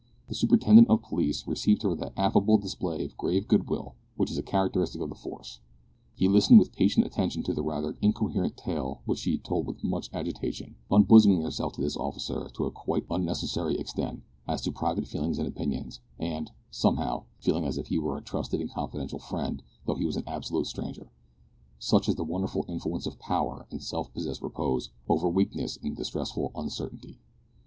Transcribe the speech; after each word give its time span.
The 0.29 0.33
superintendent 0.33 0.87
of 0.89 1.03
police 1.03 1.45
received 1.45 1.83
her 1.83 1.89
with 1.89 1.99
that 1.99 2.13
affable 2.17 2.57
display 2.57 3.05
of 3.05 3.15
grave 3.19 3.47
good 3.47 3.69
will 3.69 3.93
which 4.17 4.31
is 4.31 4.37
a 4.39 4.41
characteristic 4.41 4.99
of 4.99 5.09
the 5.09 5.15
force. 5.15 5.59
He 6.15 6.27
listened 6.27 6.57
with 6.57 6.73
patient 6.73 7.05
attention 7.05 7.43
to 7.43 7.53
the 7.53 7.61
rather 7.61 7.95
incoherent 8.01 8.57
tale 8.57 9.01
which 9.05 9.19
she 9.19 9.37
told 9.37 9.67
with 9.67 9.83
much 9.83 10.09
agitation 10.11 10.73
unbosoming 10.89 11.43
herself 11.43 11.73
to 11.73 11.81
this 11.81 11.95
officer 11.95 12.49
to 12.55 12.63
a 12.65 12.71
quite 12.71 13.05
unnecessary 13.11 13.77
extent 13.77 14.23
as 14.47 14.61
to 14.63 14.71
private 14.71 15.07
feelings 15.07 15.37
and 15.37 15.47
opinions, 15.47 15.99
and, 16.17 16.49
somehow, 16.71 17.25
feeling 17.37 17.65
as 17.65 17.77
if 17.77 17.89
he 17.89 17.99
were 17.99 18.17
a 18.17 18.21
trusted 18.23 18.59
and 18.59 18.71
confidential 18.71 19.19
friend 19.19 19.61
though 19.85 19.93
he 19.93 20.05
was 20.07 20.17
an 20.17 20.23
absolute 20.25 20.65
stranger 20.65 21.11
such 21.77 22.09
is 22.09 22.15
the 22.15 22.23
wonderful 22.23 22.65
influence 22.67 23.05
of 23.05 23.19
Power 23.19 23.67
in 23.69 23.79
self 23.79 24.11
possessed 24.15 24.41
repose, 24.41 24.89
over 25.07 25.29
Weakness 25.29 25.77
in 25.77 25.93
distressful 25.93 26.51
uncertainty! 26.55 27.19